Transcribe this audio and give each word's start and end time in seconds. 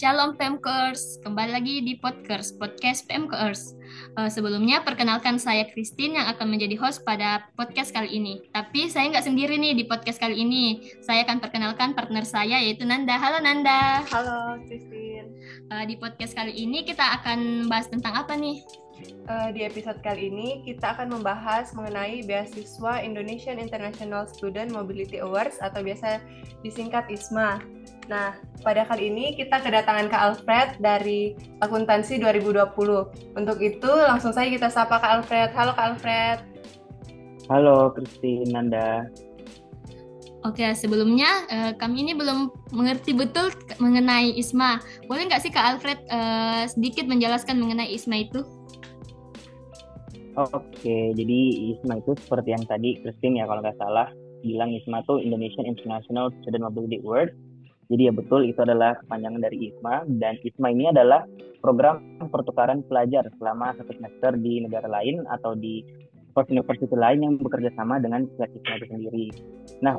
Shalom 0.00 0.32
PMKers, 0.32 1.20
kembali 1.20 1.52
lagi 1.52 1.84
di 1.84 1.92
Podcast, 1.92 2.56
Podcast 2.56 3.04
PMKers. 3.04 3.76
Uh, 4.16 4.32
sebelumnya, 4.32 4.80
perkenalkan 4.80 5.36
saya 5.36 5.68
Christine 5.68 6.16
yang 6.16 6.24
akan 6.32 6.56
menjadi 6.56 6.72
host 6.80 7.04
pada 7.04 7.52
podcast 7.52 7.92
kali 7.92 8.16
ini. 8.16 8.40
Tapi 8.48 8.88
saya 8.88 9.12
nggak 9.12 9.28
sendiri 9.28 9.60
nih 9.60 9.76
di 9.76 9.84
podcast 9.84 10.16
kali 10.16 10.40
ini. 10.40 10.88
Saya 11.04 11.28
akan 11.28 11.44
perkenalkan 11.44 11.92
partner 11.92 12.24
saya 12.24 12.64
yaitu 12.64 12.88
Nanda. 12.88 13.12
Halo 13.20 13.44
Nanda. 13.44 14.00
Halo 14.08 14.56
Christine. 14.64 15.09
Uh, 15.70 15.84
di 15.86 15.94
podcast 15.98 16.32
kali 16.36 16.54
ini 16.54 16.82
kita 16.82 17.20
akan 17.20 17.70
bahas 17.70 17.88
tentang 17.88 18.16
apa 18.16 18.36
nih? 18.36 18.62
Uh, 19.30 19.48
di 19.54 19.64
episode 19.64 19.96
kali 20.04 20.28
ini 20.28 20.60
kita 20.60 20.92
akan 20.92 21.16
membahas 21.16 21.72
mengenai 21.72 22.20
beasiswa 22.26 23.00
Indonesian 23.00 23.56
International 23.56 24.28
Student 24.28 24.76
Mobility 24.76 25.24
Awards 25.24 25.56
atau 25.64 25.80
biasa 25.80 26.20
disingkat 26.60 27.08
ISMA. 27.08 27.64
Nah, 28.10 28.36
pada 28.60 28.84
kali 28.84 29.08
ini 29.08 29.38
kita 29.38 29.62
kedatangan 29.62 30.10
Kak 30.10 30.22
Alfred 30.22 30.68
dari 30.82 31.38
Akuntansi 31.62 32.18
2020. 32.18 33.38
Untuk 33.38 33.58
itu 33.62 33.90
langsung 33.90 34.34
saja 34.34 34.50
kita 34.50 34.68
sapa 34.68 34.98
Kak 34.98 35.12
Alfred. 35.22 35.50
Halo 35.54 35.72
Kak 35.78 35.86
Alfred. 35.94 36.38
Halo 37.46 37.94
Christine 37.94 38.50
Nanda. 38.50 39.06
Oke, 40.40 40.64
sebelumnya 40.72 41.44
uh, 41.52 41.72
kami 41.76 42.00
ini 42.00 42.16
belum 42.16 42.48
mengerti 42.72 43.12
betul 43.12 43.52
mengenai 43.76 44.32
ISMA. 44.40 44.80
Boleh 45.04 45.28
nggak 45.28 45.44
sih 45.44 45.52
Kak 45.52 45.76
Alfred 45.76 46.00
uh, 46.08 46.64
sedikit 46.64 47.04
menjelaskan 47.04 47.60
mengenai 47.60 47.92
ISMA 47.92 48.24
itu? 48.24 48.40
Oke, 50.40 51.12
jadi 51.12 51.38
ISMA 51.76 52.00
itu 52.00 52.16
seperti 52.24 52.56
yang 52.56 52.64
tadi 52.64 52.96
Christine 53.04 53.42
ya 53.42 53.44
kalau 53.44 53.60
nggak 53.60 53.76
salah 53.76 54.08
bilang 54.40 54.72
ISMA 54.72 55.04
itu 55.04 55.20
Indonesian 55.20 55.68
International 55.68 56.32
Student 56.40 56.64
Mobility 56.72 57.04
Award. 57.04 57.36
Jadi 57.92 58.06
ya 58.08 58.12
betul 58.14 58.48
itu 58.48 58.60
adalah 58.64 58.96
kepanjangan 59.04 59.44
dari 59.44 59.68
ISMA 59.68 60.08
dan 60.22 60.40
ISMA 60.40 60.72
ini 60.72 60.88
adalah 60.88 61.26
program 61.60 62.00
pertukaran 62.32 62.80
pelajar 62.88 63.28
selama 63.36 63.76
satu 63.76 63.92
semester 63.92 64.40
di 64.40 64.64
negara 64.64 64.88
lain 64.88 65.26
atau 65.28 65.52
di 65.52 65.84
university 66.50 66.94
lain 66.94 67.20
yang 67.22 67.34
bekerja 67.38 67.70
sama 67.74 67.98
dengan 67.98 68.26
pihak 68.38 68.50
ISMA 68.54 68.74
itu 68.78 68.86
sendiri. 68.90 69.26
Nah, 69.82 69.94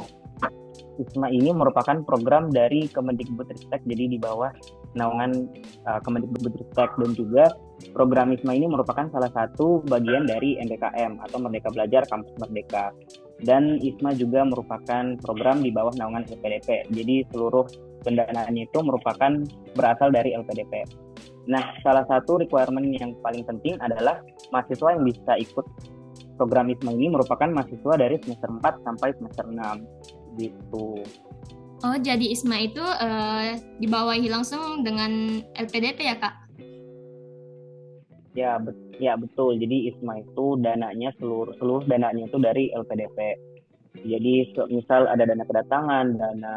ISMA 1.00 1.28
ini 1.32 1.50
merupakan 1.52 2.04
program 2.04 2.52
dari 2.52 2.88
Kemendikbudristek 2.92 3.84
jadi 3.88 4.06
di 4.12 4.18
bawah 4.20 4.52
naungan 4.96 5.48
uh, 5.88 6.00
Kemendikbudristek 6.04 6.90
dan 6.98 7.12
juga 7.16 7.46
program 7.94 8.34
ISMA 8.36 8.58
ini 8.58 8.68
merupakan 8.70 9.08
salah 9.12 9.32
satu 9.34 9.82
bagian 9.88 10.28
dari 10.28 10.60
MBKM 10.62 11.22
atau 11.30 11.38
Merdeka 11.42 11.70
Belajar 11.74 12.04
Kampus 12.08 12.34
Merdeka. 12.40 12.94
Dan 13.42 13.82
ISMA 13.82 14.14
juga 14.14 14.46
merupakan 14.46 15.04
program 15.22 15.66
di 15.66 15.74
bawah 15.74 15.94
naungan 15.98 16.30
LPDP. 16.30 16.86
Jadi 16.94 17.26
seluruh 17.34 17.66
pendanaannya 18.06 18.70
itu 18.70 18.80
merupakan 18.82 19.32
berasal 19.74 20.14
dari 20.14 20.34
LPDP. 20.38 20.86
Nah, 21.50 21.74
salah 21.82 22.06
satu 22.06 22.38
requirement 22.38 22.86
yang 22.94 23.18
paling 23.26 23.42
penting 23.42 23.74
adalah 23.82 24.22
mahasiswa 24.54 24.94
yang 24.94 25.04
bisa 25.06 25.34
ikut 25.42 25.66
program 26.42 26.74
ISMA 26.74 26.98
ini 26.98 27.14
merupakan 27.14 27.46
mahasiswa 27.46 27.94
dari 28.02 28.18
semester 28.26 28.50
4 28.50 28.82
sampai 28.82 29.14
semester 29.22 29.46
6 29.46 30.42
gitu. 30.42 31.06
Oh, 31.86 31.98
jadi 32.02 32.26
ISMA 32.34 32.66
itu 32.66 32.82
uh, 32.82 33.54
dibawahi 33.78 34.26
langsung 34.26 34.82
dengan 34.82 35.46
LPDP 35.54 36.10
ya, 36.10 36.18
Kak? 36.18 36.34
Ya, 38.34 38.58
bet 38.58 38.74
ya 38.98 39.14
betul. 39.18 39.62
Jadi 39.62 39.94
ISMA 39.94 40.26
itu 40.26 40.58
dananya 40.58 41.14
seluruh 41.22 41.54
seluruh 41.62 41.86
dananya 41.86 42.26
itu 42.26 42.38
dari 42.42 42.74
LPDP. 42.74 43.38
Jadi 43.92 44.56
misal 44.72 45.04
ada 45.12 45.28
dana 45.28 45.44
kedatangan, 45.44 46.06
dana 46.16 46.56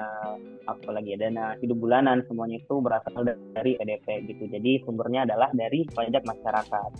apa 0.71 0.89
lagi 0.95 1.19
ya, 1.19 1.29
dana 1.29 1.59
hidup 1.59 1.83
bulanan, 1.83 2.23
semuanya 2.31 2.63
itu 2.63 2.79
berasal 2.79 3.27
dari 3.27 3.75
EDP 3.75 4.31
gitu. 4.31 4.47
Jadi 4.49 4.87
sumbernya 4.87 5.27
adalah 5.27 5.51
dari 5.51 5.83
pajak 5.91 6.23
masyarakat. 6.23 6.91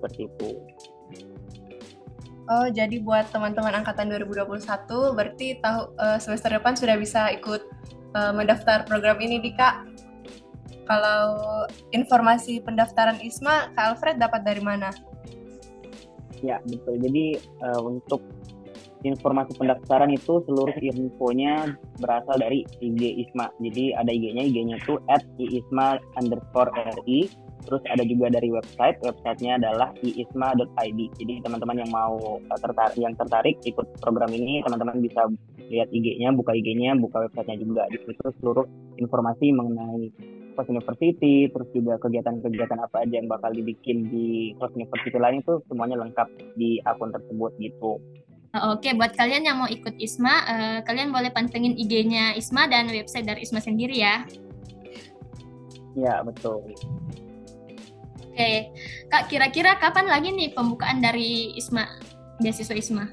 Seperti 0.00 0.20
itu. 0.32 0.50
Oh, 2.46 2.70
jadi 2.70 3.02
buat 3.02 3.26
teman-teman 3.34 3.82
angkatan 3.82 4.06
2021 4.06 4.62
berarti 5.18 5.58
tahu 5.58 5.90
uh, 5.98 6.18
semester 6.22 6.54
depan 6.54 6.78
sudah 6.78 6.94
bisa 6.94 7.34
ikut 7.34 7.66
uh, 8.14 8.30
mendaftar 8.30 8.86
program 8.86 9.18
ini 9.18 9.42
di 9.42 9.50
Kak. 9.50 9.82
Kalau 10.86 11.66
informasi 11.90 12.62
pendaftaran 12.62 13.18
ISMA, 13.18 13.74
Kak 13.74 13.98
Alfred 13.98 14.22
dapat 14.22 14.46
dari 14.46 14.62
mana? 14.62 14.94
Ya, 16.38 16.62
betul. 16.62 17.02
Jadi 17.02 17.42
uh, 17.66 17.82
untuk 17.82 18.22
informasi 19.02 19.58
pendaftaran 19.58 20.14
itu 20.14 20.46
seluruh 20.46 20.74
infonya 20.78 21.74
berasal 21.98 22.38
dari 22.38 22.62
IG 22.78 23.26
ISMA. 23.26 23.50
Jadi 23.58 23.90
ada 23.98 24.10
IG-nya, 24.14 24.46
IG-nya 24.46 24.76
itu 24.78 25.02
at 25.10 25.26
underscore 26.22 26.70
Terus 27.66 27.82
ada 27.90 28.04
juga 28.06 28.30
dari 28.30 28.48
website, 28.54 29.02
websitenya 29.02 29.58
adalah 29.58 29.90
iisma.id. 30.00 31.00
Jadi 31.18 31.34
teman-teman 31.42 31.82
yang 31.82 31.90
mau 31.90 32.38
eh, 32.38 32.58
tertarik, 32.62 32.96
yang 32.96 33.14
tertarik 33.18 33.58
ikut 33.66 33.86
program 34.00 34.30
ini, 34.30 34.62
teman-teman 34.62 35.02
bisa 35.02 35.26
lihat 35.66 35.90
IG-nya, 35.90 36.30
buka 36.30 36.54
IG-nya, 36.54 36.94
buka 36.96 37.26
websitenya 37.26 37.58
juga. 37.66 37.82
Di 37.90 37.98
situ 38.06 38.30
seluruh 38.38 38.66
informasi 39.02 39.50
mengenai 39.50 40.14
Post 40.56 40.72
University, 40.72 41.52
terus 41.52 41.68
juga 41.76 42.00
kegiatan-kegiatan 42.00 42.80
apa 42.80 43.04
aja 43.04 43.20
yang 43.20 43.28
bakal 43.28 43.52
dibikin 43.52 44.08
di 44.08 44.56
Post 44.56 44.72
University 44.80 45.20
lain 45.20 45.44
itu 45.44 45.60
semuanya 45.68 46.00
lengkap 46.00 46.32
di 46.56 46.80
akun 46.88 47.12
tersebut 47.12 47.52
gitu. 47.60 48.00
Oke, 48.56 48.96
buat 48.96 49.12
kalian 49.12 49.44
yang 49.44 49.60
mau 49.60 49.68
ikut 49.68 50.00
ISMA, 50.00 50.34
uh, 50.48 50.78
kalian 50.88 51.12
boleh 51.12 51.28
pantengin 51.28 51.76
IG-nya 51.76 52.32
ISMA 52.40 52.72
dan 52.72 52.88
website 52.88 53.28
dari 53.28 53.44
ISMA 53.44 53.60
sendiri 53.60 54.00
ya. 54.00 54.24
Ya, 55.92 56.24
betul. 56.24 56.64
Oke, 58.36 58.68
Kak 59.08 59.32
kira-kira 59.32 59.80
kapan 59.80 60.12
lagi 60.12 60.28
nih 60.28 60.52
pembukaan 60.52 61.00
dari 61.00 61.56
ISMA, 61.56 61.88
beasiswa 62.36 62.76
ISMA? 62.76 63.08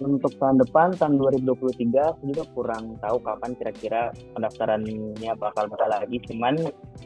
Untuk 0.00 0.32
tahun 0.40 0.56
depan, 0.64 0.96
tahun 0.96 1.20
2023, 1.20 1.84
saya 1.92 2.24
juga 2.24 2.48
kurang 2.56 2.96
tahu 3.04 3.20
kapan 3.20 3.52
kira-kira 3.60 4.08
pendaftarannya 4.32 5.36
bakal 5.36 5.68
bakal 5.68 5.84
lagi. 5.92 6.16
Cuman 6.32 6.56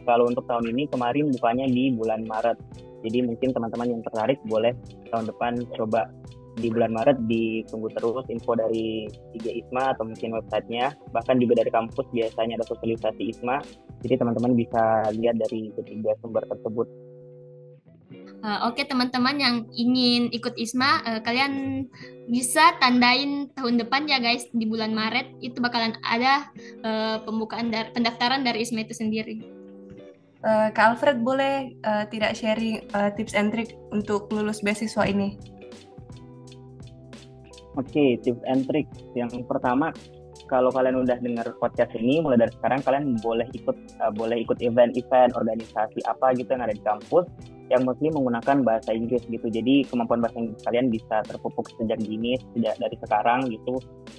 kalau 0.07 0.31
untuk 0.31 0.47
tahun 0.47 0.71
ini 0.71 0.87
kemarin 0.87 1.35
bukanya 1.35 1.67
di 1.67 1.91
bulan 1.91 2.23
Maret. 2.31 2.63
Jadi 3.03 3.19
mungkin 3.27 3.51
teman-teman 3.51 3.99
yang 3.99 4.03
tertarik 4.07 4.39
boleh 4.47 4.79
tahun 5.11 5.27
depan 5.35 5.67
coba 5.75 6.15
di 6.59 6.69
bulan 6.69 6.93
Maret 6.93 7.19
ditunggu 7.31 7.89
terus 7.95 8.27
info 8.29 8.59
dari 8.59 9.07
IG 9.39 9.47
ISMA 9.65 9.95
atau 9.95 10.05
mungkin 10.07 10.35
websitenya. 10.35 10.95
Bahkan 11.15 11.39
juga 11.39 11.63
dari 11.63 11.71
kampus 11.71 12.07
biasanya 12.11 12.59
ada 12.59 12.67
sosialisasi 12.67 13.23
ISMA. 13.31 13.63
Jadi 14.03 14.15
teman-teman 14.19 14.53
bisa 14.59 15.11
lihat 15.15 15.39
dari 15.39 15.71
ketiga 15.79 16.15
sumber 16.21 16.43
tersebut. 16.47 16.87
Uh, 18.39 18.71
Oke 18.71 18.81
okay, 18.81 18.85
teman-teman 18.87 19.35
yang 19.35 19.55
ingin 19.75 20.31
ikut 20.31 20.55
ISMA 20.55 21.03
uh, 21.03 21.21
kalian 21.27 21.85
bisa 22.31 22.71
tandain 22.79 23.51
tahun 23.59 23.83
depan 23.83 24.07
ya 24.07 24.23
guys 24.23 24.47
di 24.55 24.63
bulan 24.63 24.95
Maret. 24.95 25.43
Itu 25.43 25.59
bakalan 25.59 25.99
ada 26.07 26.47
uh, 26.87 27.19
pembukaan 27.27 27.75
dar 27.75 27.91
pendaftaran 27.91 28.47
dari 28.47 28.63
ISMA 28.63 28.87
itu 28.87 28.95
sendiri. 28.95 29.43
Uh, 30.39 30.71
Kak 30.71 30.95
Alfred 30.95 31.27
boleh 31.27 31.75
uh, 31.83 32.07
tidak 32.15 32.39
sharing 32.39 32.87
uh, 32.95 33.11
tips 33.11 33.35
and 33.35 33.51
trick 33.51 33.75
untuk 33.91 34.31
lulus 34.31 34.63
beasiswa 34.63 35.03
ini? 35.03 35.58
Oke, 37.79 37.95
okay, 37.95 38.11
tips 38.19 38.43
and 38.51 38.67
trick. 38.67 38.91
Yang 39.15 39.47
pertama, 39.47 39.95
kalau 40.51 40.75
kalian 40.75 40.99
udah 40.99 41.15
dengar 41.23 41.47
podcast 41.63 41.95
ini, 41.95 42.19
mulai 42.19 42.43
dari 42.43 42.51
sekarang 42.59 42.83
kalian 42.83 43.05
boleh 43.23 43.47
ikut 43.55 43.77
uh, 44.03 44.11
boleh 44.11 44.43
ikut 44.43 44.59
event-event, 44.59 45.39
organisasi 45.39 46.03
apa 46.11 46.35
gitu 46.35 46.51
yang 46.51 46.67
ada 46.67 46.75
di 46.75 46.83
kampus 46.83 47.31
yang 47.69 47.85
mostly 47.85 48.09
menggunakan 48.09 48.65
bahasa 48.65 48.91
Inggris 48.93 49.25
gitu. 49.29 49.47
Jadi 49.49 49.85
kemampuan 49.89 50.25
bahasa 50.25 50.41
Inggris 50.41 50.61
kalian 50.65 50.87
bisa 50.89 51.17
terpupuk 51.29 51.69
sejak 51.77 52.01
dini, 52.01 52.37
sejak 52.57 52.75
dari 52.81 52.97
sekarang 53.05 53.49
gitu. 53.49 53.75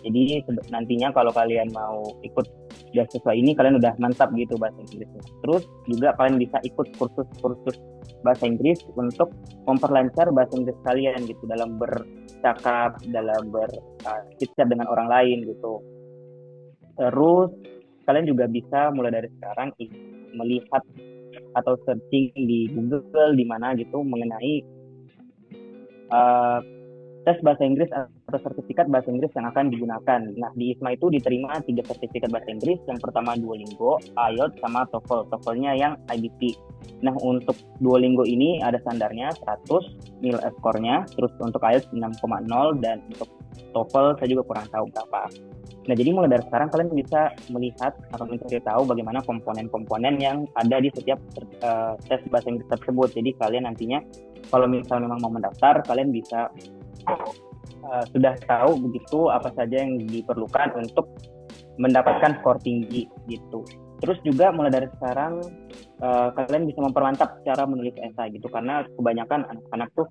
Jadi 0.06 0.45
nantinya 0.69 1.09
kalau 1.12 1.33
kalian 1.33 1.69
mau 1.74 2.06
ikut 2.21 2.45
beasiswa 2.94 3.33
ini, 3.33 3.53
kalian 3.57 3.81
udah 3.81 3.94
mantap 3.97 4.29
gitu 4.38 4.57
bahasa 4.57 4.77
Inggrisnya. 4.85 5.24
Terus 5.45 5.63
juga 5.89 6.13
kalian 6.18 6.38
bisa 6.38 6.57
ikut 6.65 6.88
kursus-kursus 6.97 7.75
bahasa 8.24 8.44
Inggris 8.45 8.83
untuk 8.95 9.31
memperlancar 9.63 10.27
bahasa 10.35 10.53
Inggris 10.57 10.77
kalian 10.83 11.24
gitu 11.27 11.44
dalam 11.47 11.79
ber 11.79 12.03
cakap 12.39 13.00
dalam 13.12 13.51
berchat 13.51 14.63
uh, 14.63 14.68
dengan 14.68 14.88
orang 14.88 15.12
lain 15.12 15.44
gitu 15.47 15.83
terus 16.95 17.51
kalian 18.03 18.27
juga 18.27 18.47
bisa 18.47 18.91
mulai 18.91 19.12
dari 19.12 19.29
sekarang 19.39 19.69
melihat 20.35 20.83
atau 21.57 21.78
searching 21.86 22.34
di 22.36 22.69
Google 22.69 23.34
di 23.34 23.46
mana 23.46 23.74
gitu 23.74 24.01
mengenai 24.06 24.54
uh, 26.13 26.60
tes 27.28 27.38
bahasa 27.44 27.62
Inggris 27.68 27.90
atau 27.94 28.40
sertifikat 28.42 28.88
bahasa 28.88 29.12
Inggris 29.12 29.30
yang 29.36 29.46
akan 29.51 29.69
digunakan. 29.69 30.19
Nah, 30.40 30.51
di 30.56 30.74
ISMA 30.74 30.96
itu 30.96 31.12
diterima 31.12 31.60
tiga 31.62 31.84
sertifikat 31.86 32.31
bahasa 32.31 32.50
Inggris. 32.50 32.80
Yang 32.88 33.00
pertama 33.04 33.36
Duolingo, 33.36 34.00
IELTS, 34.16 34.57
sama 34.63 34.88
TOEFL. 34.90 35.28
TOEFL-nya 35.30 35.72
yang 35.75 35.94
IBT. 36.10 36.56
Nah, 37.04 37.13
untuk 37.19 37.54
Duolingo 37.84 38.24
ini 38.24 38.63
ada 38.63 38.80
standarnya 38.81 39.36
100 39.46 40.24
nilai 40.24 40.50
skornya, 40.57 41.06
terus 41.13 41.31
untuk 41.44 41.62
IELTS 41.62 41.92
6,0 41.92 42.81
dan 42.81 43.04
untuk 43.12 43.30
TOEFL 43.75 44.18
saya 44.18 44.28
juga 44.31 44.44
kurang 44.48 44.68
tahu 44.72 44.86
berapa. 44.90 45.22
Nah, 45.87 45.95
jadi 45.95 46.11
mulai 46.11 46.29
dari 46.29 46.43
sekarang 46.43 46.69
kalian 46.69 46.89
bisa 46.91 47.31
melihat 47.49 47.95
atau 48.11 48.25
mencari 48.27 48.59
tahu 48.59 48.81
bagaimana 48.83 49.23
komponen-komponen 49.23 50.19
yang 50.19 50.43
ada 50.59 50.77
di 50.83 50.91
setiap 50.91 51.17
uh, 51.63 51.95
tes 52.05 52.19
bahasa 52.27 52.51
Inggris 52.51 52.67
tersebut. 52.67 53.09
Jadi 53.15 53.29
kalian 53.39 53.63
nantinya 53.63 54.03
kalau 54.51 54.67
misalnya 54.67 55.07
memang 55.07 55.19
mau 55.23 55.31
mendaftar, 55.31 55.81
kalian 55.87 56.11
bisa 56.11 56.51
uh, 57.85 58.03
sudah 58.11 58.35
tahu 58.43 58.75
begitu 58.89 59.31
apa 59.31 59.49
saja 59.55 59.81
yang 59.81 59.97
diperlukan 60.03 60.75
untuk 60.77 61.09
mendapatkan 61.79 62.37
skor 62.43 62.59
tinggi 62.59 63.07
gitu. 63.31 63.63
Terus 63.99 64.19
juga 64.23 64.51
mulai 64.51 64.71
dari 64.71 64.87
sekarang 64.99 65.39
uh, 66.03 66.27
kalian 66.35 66.67
bisa 66.67 66.79
mempermantap 66.83 67.39
cara 67.43 67.63
menulis 67.63 67.95
esai 67.99 68.31
gitu 68.35 68.47
karena 68.51 68.83
kebanyakan 68.99 69.47
anak-anak 69.47 69.89
tuh 69.95 70.07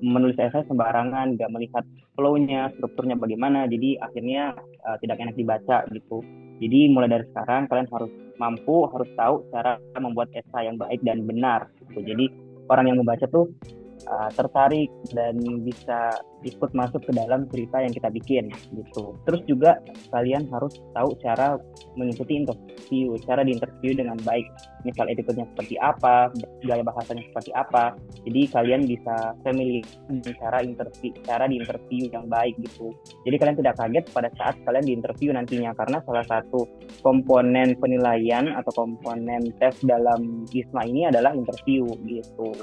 menulis 0.00 0.36
esai 0.36 0.64
sembarangan, 0.66 1.36
nggak 1.36 1.52
melihat 1.52 1.84
flow-nya, 2.16 2.72
strukturnya 2.76 3.16
bagaimana, 3.16 3.68
jadi 3.70 4.00
akhirnya 4.00 4.56
uh, 4.84 4.96
tidak 5.00 5.20
enak 5.20 5.36
dibaca 5.36 5.84
gitu. 5.92 6.24
Jadi 6.60 6.92
mulai 6.92 7.08
dari 7.08 7.24
sekarang 7.32 7.72
kalian 7.72 7.88
harus 7.88 8.12
mampu, 8.36 8.84
harus 8.92 9.08
tahu 9.16 9.48
cara 9.48 9.80
membuat 9.96 10.28
esai 10.36 10.68
yang 10.68 10.76
baik 10.76 11.00
dan 11.04 11.24
benar. 11.24 11.72
Gitu. 11.80 12.04
Jadi 12.04 12.24
orang 12.68 12.92
yang 12.92 12.98
membaca 13.00 13.24
tuh 13.28 13.48
uh, 14.08 14.30
tertarik 14.32 14.88
dan 15.12 15.36
bisa 15.64 16.16
ikut 16.40 16.72
masuk 16.72 17.04
ke 17.04 17.12
dalam 17.12 17.44
cerita 17.52 17.84
yang 17.84 17.92
kita 17.92 18.08
bikin 18.08 18.48
gitu. 18.72 19.12
Terus 19.28 19.40
juga 19.44 19.76
kalian 20.08 20.48
harus 20.48 20.80
tahu 20.96 21.12
cara 21.20 21.60
mengikuti 22.00 22.40
interview, 22.40 23.12
cara 23.28 23.44
diinterview 23.44 23.92
dengan 23.92 24.16
baik. 24.24 24.46
Misal 24.88 25.12
etiketnya 25.12 25.44
seperti 25.52 25.76
apa, 25.76 26.32
gaya 26.64 26.80
bahasanya 26.80 27.24
seperti 27.28 27.50
apa. 27.52 27.92
Jadi 28.24 28.40
kalian 28.48 28.82
bisa 28.88 29.36
familiar 29.44 29.84
dengan 30.08 30.32
cara 30.40 30.58
interview, 30.64 31.12
cara 31.28 31.44
diinterview 31.44 32.08
yang 32.08 32.24
baik 32.32 32.56
gitu. 32.64 32.88
Jadi 33.28 33.36
kalian 33.36 33.58
tidak 33.60 33.74
kaget 33.76 34.04
pada 34.08 34.28
saat 34.40 34.54
kalian 34.64 34.84
diinterview 34.88 35.30
nantinya 35.36 35.76
karena 35.76 36.00
salah 36.08 36.24
satu 36.24 36.64
komponen 37.04 37.76
penilaian 37.76 38.48
atau 38.56 38.72
komponen 38.72 39.44
tes 39.60 39.76
dalam 39.84 40.48
ISMA 40.48 40.88
ini 40.88 41.12
adalah 41.12 41.36
interview 41.36 41.84
gitu 42.08 42.56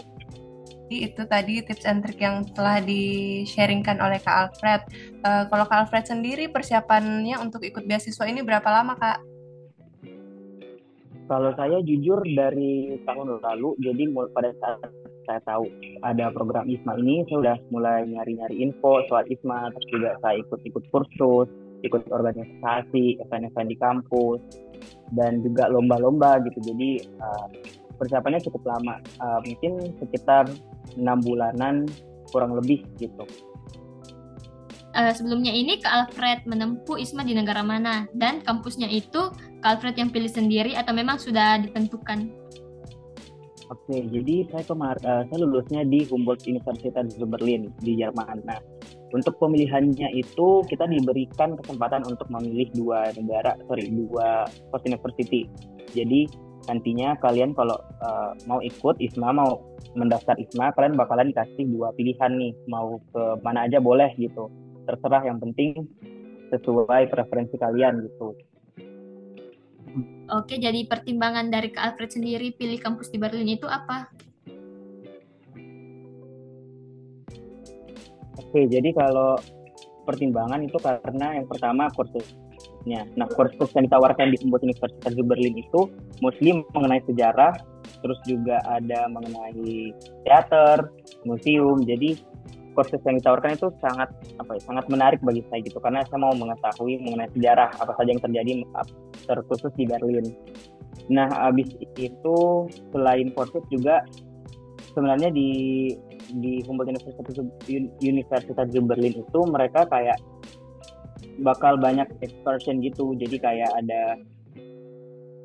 itu 0.89 1.27
tadi 1.27 1.59
tips 1.59 1.83
and 1.83 1.99
trick 2.03 2.23
yang 2.23 2.47
telah 2.55 2.79
di-sharingkan 2.79 3.99
oleh 3.99 4.23
Kak 4.23 4.35
Alfred. 4.47 4.81
Uh, 5.23 5.43
kalau 5.51 5.65
Kak 5.67 5.87
Alfred 5.87 6.07
sendiri 6.07 6.47
persiapannya 6.47 7.35
untuk 7.43 7.67
ikut 7.67 7.83
beasiswa 7.83 8.23
ini 8.23 8.39
berapa 8.39 8.65
lama 8.67 8.95
Kak? 8.95 9.19
Kalau 11.27 11.51
saya 11.59 11.83
jujur 11.83 12.23
dari 12.23 12.95
tahun 13.03 13.43
lalu, 13.43 13.75
jadi 13.83 14.03
pada 14.31 14.55
saat 14.63 14.79
saya 15.27 15.43
tahu 15.43 15.67
ada 16.07 16.31
program 16.31 16.71
ISMA 16.71 16.95
ini, 17.03 17.27
saya 17.27 17.37
udah 17.43 17.57
mulai 17.67 18.07
nyari-nyari 18.07 18.63
info 18.63 19.03
soal 19.11 19.27
ISMA, 19.27 19.75
terus 19.75 19.87
juga 19.91 20.15
saya 20.23 20.39
ikut-ikut 20.39 20.87
kursus, 20.87 21.51
ikut 21.83 22.07
organisasi, 22.09 23.19
event-event 23.19 23.67
di 23.67 23.77
kampus, 23.77 24.39
dan 25.19 25.43
juga 25.43 25.67
lomba-lomba 25.67 26.39
gitu. 26.47 26.71
Jadi 26.71 27.03
uh, 27.19 27.47
persiapannya 27.99 28.39
cukup 28.47 28.63
lama, 28.63 29.03
uh, 29.19 29.43
mungkin 29.43 29.93
sekitar 29.99 30.47
enam 30.95 31.19
bulanan 31.19 31.83
kurang 32.31 32.55
lebih 32.55 32.83
gitu. 33.01 33.27
Uh, 34.97 35.13
sebelumnya 35.13 35.53
ini 35.53 35.77
Kak 35.77 35.93
Alfred 35.93 36.49
menempuh 36.49 36.97
ISMA 36.97 37.21
di 37.21 37.37
negara 37.37 37.61
mana 37.61 38.09
dan 38.17 38.41
kampusnya 38.41 38.89
itu 38.89 39.29
Kak 39.61 39.77
Alfred 39.77 39.99
yang 39.99 40.09
pilih 40.09 40.31
sendiri 40.31 40.73
atau 40.73 40.95
memang 40.95 41.21
sudah 41.21 41.61
ditentukan? 41.61 42.33
Oke, 43.67 43.99
jadi 43.99 44.47
saya 44.47 44.63
kemarin 44.63 45.03
uh, 45.03 45.23
saya 45.27 45.37
lulusnya 45.43 45.83
di 45.83 46.07
Humboldt 46.07 46.47
University 46.47 46.87
di 46.87 47.27
Berlin 47.27 47.67
di 47.83 47.99
Jerman. 47.99 48.47
Nah, 48.47 48.63
untuk 49.11 49.35
pemilihannya 49.43 50.07
itu 50.15 50.63
kita 50.71 50.87
diberikan 50.87 51.59
kesempatan 51.59 52.07
untuk 52.07 52.31
memilih 52.31 52.71
dua 52.71 53.11
negara, 53.19 53.59
sorry 53.67 53.91
dua 53.91 54.47
post 54.71 54.87
university. 54.87 55.51
Jadi 55.91 56.31
nantinya 56.67 57.15
kalian 57.23 57.55
kalau 57.55 57.79
uh, 58.03 58.35
mau 58.43 58.59
ikut 58.59 58.99
ISMA 58.99 59.31
mau 59.31 59.63
mendaftar 59.95 60.35
ISMA 60.35 60.75
kalian 60.75 60.99
bakalan 60.99 61.31
dikasih 61.31 61.63
dua 61.71 61.95
pilihan 61.95 62.31
nih 62.35 62.53
mau 62.67 62.99
ke 63.11 63.23
mana 63.41 63.65
aja 63.65 63.79
boleh 63.79 64.11
gitu 64.19 64.51
terserah 64.83 65.23
yang 65.23 65.39
penting 65.39 65.87
sesuai 66.51 67.11
preferensi 67.11 67.55
kalian 67.55 68.03
gitu 68.03 68.35
Oke, 70.27 70.59
jadi 70.59 70.83
pertimbangan 70.85 71.47
dari 71.47 71.71
Kak 71.71 71.95
Alfred 71.95 72.11
sendiri 72.11 72.51
pilih 72.53 72.77
kampus 72.77 73.09
di 73.09 73.17
Berlin 73.17 73.47
itu 73.47 73.65
apa? 73.65 74.11
Oke, 78.35 78.67
jadi 78.67 78.91
kalau 78.91 79.39
pertimbangan 80.03 80.61
itu 80.67 80.77
karena 80.83 81.39
yang 81.39 81.47
pertama 81.47 81.87
kursus 81.95 82.27
kursnya. 82.87 83.03
Nah, 83.19 83.27
kursus 83.27 83.69
yang 83.75 83.83
ditawarkan 83.91 84.31
di 84.31 84.37
Humboldt 84.39 84.63
Universitas 84.63 85.11
di 85.11 85.23
Berlin 85.23 85.55
itu 85.59 85.91
muslim 86.19 86.65
mengenai 86.73 87.01
sejarah, 87.05 87.53
terus 88.01 88.19
juga 88.25 88.61
ada 88.65 89.07
mengenai 89.09 89.93
teater, 90.25 90.89
museum. 91.23 91.81
Jadi 91.85 92.17
kursus 92.77 93.01
yang 93.09 93.17
ditawarkan 93.17 93.57
itu 93.57 93.73
sangat 93.81 94.09
apa 94.37 94.51
ya, 94.53 94.61
sangat 94.69 94.85
menarik 94.85 95.19
bagi 95.25 95.41
saya 95.49 95.65
gitu 95.65 95.81
karena 95.81 96.05
saya 96.05 96.21
mau 96.21 96.33
mengetahui 96.37 97.01
mengenai 97.01 97.29
sejarah 97.33 97.73
apa 97.81 97.91
saja 97.97 98.13
yang 98.13 98.21
terjadi 98.21 98.51
terkhusus 99.25 99.73
di 99.73 99.89
Berlin. 99.89 100.25
Nah, 101.09 101.25
habis 101.31 101.71
itu 101.97 102.37
selain 102.93 103.33
kursus 103.33 103.65
juga 103.73 104.05
sebenarnya 104.93 105.33
di 105.33 105.49
di 106.37 106.59
Humboldt 106.67 106.91
Universitas 106.91 107.37
Universitas 108.03 108.67
di 108.69 108.79
Berlin 108.83 109.15
itu 109.15 109.39
mereka 109.47 109.87
kayak 109.87 110.19
bakal 111.41 111.77
banyak 111.77 112.09
excursion 112.25 112.81
gitu 112.81 113.13
jadi 113.15 113.37
kayak 113.37 113.71
ada 113.77 114.17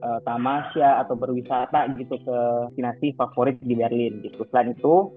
uh, 0.03 0.21
tamasya 0.27 1.07
atau 1.07 1.15
berwisata 1.15 1.89
gitu 1.97 2.19
ke 2.19 2.37
destinasi 2.69 3.15
favorit 3.15 3.57
di 3.63 3.79
Berlin 3.79 4.21
gitu. 4.27 4.43
Selain 4.51 4.75
itu 4.75 5.09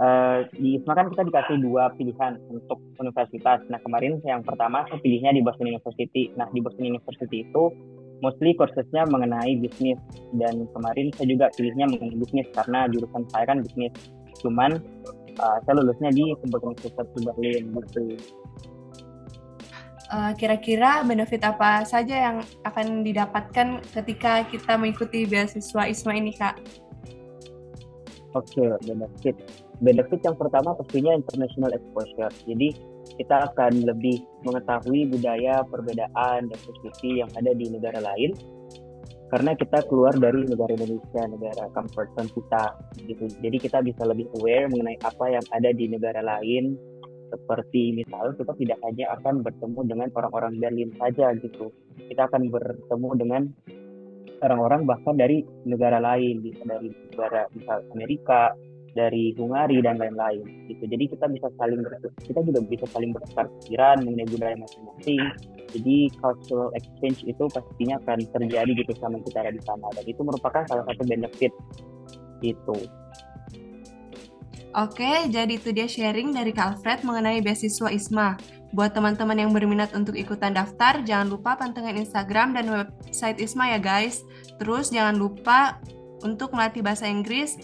uh, 0.00 0.48
di 0.56 0.80
ISMA 0.80 0.92
kan 0.96 1.06
kita 1.12 1.22
dikasih 1.28 1.56
dua 1.60 1.92
pilihan 1.94 2.40
untuk 2.48 2.80
universitas. 2.98 3.60
Nah 3.68 3.78
kemarin 3.84 4.18
yang 4.24 4.40
pertama 4.42 4.88
saya 4.88 4.98
pilihnya 5.04 5.36
di 5.36 5.44
Boston 5.44 5.70
University. 5.70 6.32
Nah 6.34 6.48
di 6.50 6.60
Boston 6.64 6.88
University 6.88 7.44
itu 7.44 7.64
mostly 8.24 8.56
kursusnya 8.56 9.06
mengenai 9.06 9.60
bisnis. 9.60 10.00
Dan 10.34 10.66
kemarin 10.72 11.12
saya 11.14 11.28
juga 11.28 11.46
pilihnya 11.54 11.86
mengenai 11.86 12.18
bisnis 12.18 12.48
karena 12.56 12.88
jurusan 12.90 13.22
saya 13.30 13.44
kan 13.46 13.60
bisnis. 13.62 13.92
Cuman 14.40 14.80
uh, 15.38 15.58
saya 15.66 15.74
lulusnya 15.78 16.10
di 16.14 16.34
Universitas 16.34 17.06
di 17.14 17.20
Berlin 17.26 17.62
gitu 17.74 18.02
uh, 20.12 20.32
kira-kira 20.34 21.04
benefit 21.04 21.44
apa 21.44 21.84
saja 21.84 22.32
yang 22.32 22.36
akan 22.64 23.04
didapatkan 23.04 23.80
ketika 23.92 24.44
kita 24.48 24.76
mengikuti 24.76 25.24
beasiswa 25.24 25.88
ISMA 25.88 26.14
ini, 26.18 26.32
Kak? 26.36 26.56
Oke, 28.36 28.60
okay, 28.60 28.70
benefit. 28.84 29.36
Benefit 29.78 30.20
yang 30.26 30.36
pertama 30.36 30.74
pastinya 30.74 31.14
international 31.14 31.70
exposure. 31.72 32.32
Jadi 32.44 32.74
kita 33.16 33.52
akan 33.52 33.88
lebih 33.88 34.20
mengetahui 34.44 35.08
budaya, 35.08 35.64
perbedaan, 35.64 36.50
dan 36.50 36.58
posisi 36.60 37.24
yang 37.24 37.30
ada 37.38 37.54
di 37.56 37.72
negara 37.72 38.02
lain 38.02 38.36
karena 39.28 39.52
kita 39.52 39.84
keluar 39.92 40.16
dari 40.16 40.48
negara 40.48 40.72
Indonesia, 40.72 41.22
negara 41.28 41.68
comfort 41.76 42.08
zone 42.16 42.32
kita 42.32 42.64
gitu. 43.04 43.24
Jadi 43.44 43.56
kita 43.60 43.78
bisa 43.84 44.02
lebih 44.08 44.24
aware 44.40 44.72
mengenai 44.72 44.96
apa 45.04 45.24
yang 45.28 45.44
ada 45.52 45.70
di 45.72 45.84
negara 45.84 46.24
lain, 46.24 46.80
seperti 47.28 47.92
misalnya 47.94 48.34
kita 48.36 48.52
tidak 48.56 48.78
hanya 48.84 49.06
akan 49.20 49.34
bertemu 49.44 49.80
dengan 49.86 50.08
orang-orang 50.16 50.52
Berlin 50.58 50.90
saja 50.96 51.32
gitu. 51.38 51.72
Kita 52.08 52.28
akan 52.28 52.48
bertemu 52.52 53.08
dengan 53.16 53.42
orang-orang 54.42 54.86
bahkan 54.86 55.14
dari 55.18 55.42
negara 55.66 55.98
lain 55.98 56.42
gitu. 56.46 56.60
dari 56.64 56.88
negara 57.12 57.46
misal 57.54 57.78
Amerika 57.92 58.54
dari 58.96 59.30
Hungari 59.36 59.78
dan 59.84 60.00
lain-lain 60.00 60.42
gitu. 60.66 60.84
Jadi 60.88 61.04
kita 61.12 61.30
bisa 61.30 61.48
saling 61.60 61.84
kita 62.24 62.40
juga 62.42 62.60
bisa 62.66 62.86
saling 62.90 63.14
bertukar 63.14 63.46
pikiran 63.62 64.02
mengenai 64.02 64.28
budaya 64.32 64.56
masing-masing. 64.58 65.22
Jadi 65.68 65.96
cultural 66.18 66.72
exchange 66.74 67.20
itu 67.28 67.44
pastinya 67.52 68.00
akan 68.02 68.18
terjadi 68.32 68.72
gitu 68.72 68.92
sama 68.98 69.20
kita 69.22 69.52
di 69.52 69.62
sana. 69.62 69.86
Dan 69.94 70.04
itu 70.08 70.20
merupakan 70.24 70.64
salah 70.66 70.84
satu 70.88 71.02
benefit 71.04 71.52
itu 72.42 72.76
Oke, 74.76 75.32
jadi 75.32 75.56
itu 75.56 75.72
dia 75.72 75.88
sharing 75.88 76.36
dari 76.36 76.52
Kak 76.52 76.76
Alfred 76.76 77.00
mengenai 77.00 77.40
beasiswa 77.40 77.88
ISMA. 77.88 78.36
Buat 78.76 78.92
teman-teman 78.92 79.40
yang 79.40 79.50
berminat 79.56 79.96
untuk 79.96 80.12
ikutan 80.12 80.52
daftar, 80.52 81.00
jangan 81.08 81.32
lupa 81.32 81.56
pantengin 81.56 82.04
Instagram 82.04 82.52
dan 82.52 82.68
website 82.68 83.40
ISMA 83.40 83.76
ya 83.76 83.80
guys. 83.80 84.28
Terus 84.60 84.92
jangan 84.92 85.16
lupa 85.16 85.80
untuk 86.20 86.52
melatih 86.52 86.84
bahasa 86.84 87.08
Inggris 87.08 87.56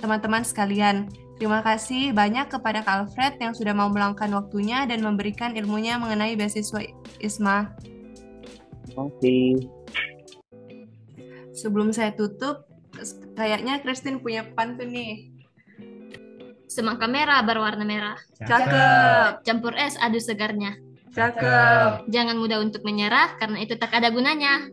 teman-teman 0.00 0.40
sekalian. 0.40 1.12
Terima 1.36 1.60
kasih 1.60 2.16
banyak 2.16 2.48
kepada 2.52 2.80
Kak 2.84 2.96
Alfred 3.04 3.36
yang 3.40 3.52
sudah 3.52 3.76
mau 3.76 3.92
meluangkan 3.92 4.32
waktunya 4.32 4.88
dan 4.88 5.04
memberikan 5.04 5.52
ilmunya 5.52 6.00
mengenai 6.00 6.36
beasiswa 6.40 6.84
ISMA. 7.20 7.76
Terima 8.88 9.08
kasih. 9.12 9.68
Sebelum 11.52 11.92
saya 11.92 12.16
tutup, 12.16 12.64
kayaknya 13.36 13.84
Christine 13.84 14.24
punya 14.24 14.48
pantun 14.56 14.92
nih. 14.92 15.39
Semangka 16.70 17.10
merah 17.10 17.42
berwarna 17.42 17.82
merah. 17.82 18.14
Cakep. 18.38 19.42
Campur 19.42 19.74
es 19.74 19.98
adu 19.98 20.22
segarnya. 20.22 20.78
Cakep. 21.10 22.06
Jangan 22.06 22.38
mudah 22.38 22.62
untuk 22.62 22.86
menyerah 22.86 23.34
karena 23.42 23.58
itu 23.58 23.74
tak 23.74 23.90
ada 23.90 24.14
gunanya. 24.14 24.70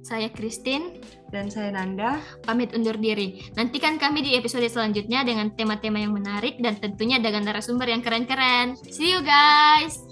Saya 0.00 0.32
Christine, 0.32 0.98
Dan 1.30 1.52
saya 1.52 1.70
Nanda. 1.70 2.18
pamit 2.42 2.74
undur 2.74 2.98
diri. 2.98 3.46
Nantikan 3.54 4.00
kami 4.00 4.26
di 4.26 4.34
episode 4.34 4.66
selanjutnya 4.66 5.22
dengan 5.22 5.54
tema-tema 5.54 6.02
yang 6.02 6.16
menarik 6.16 6.58
dan 6.58 6.80
tentunya 6.80 7.22
dengan 7.22 7.46
narasumber 7.46 7.86
yang 7.86 8.02
keren-keren. 8.02 8.74
See 8.80 9.14
you 9.14 9.22
guys! 9.22 10.09